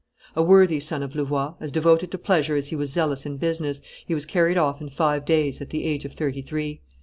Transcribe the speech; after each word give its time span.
A 0.35 0.41
worthy 0.41 0.79
son 0.79 1.03
of 1.03 1.13
Louvois, 1.13 1.53
as 1.59 1.71
devoted 1.71 2.09
to 2.09 2.17
pleasure 2.17 2.55
as 2.55 2.69
he 2.69 2.75
was 2.75 2.91
zealous 2.91 3.23
in 3.23 3.37
business, 3.37 3.81
he 4.07 4.15
was 4.15 4.25
carried 4.25 4.57
off 4.57 4.81
in 4.81 4.89
five 4.89 5.25
days, 5.25 5.61
at 5.61 5.69
the 5.69 5.83
age 5.85 6.05
of 6.05 6.13
thirty 6.13 6.41
three. 6.41 6.81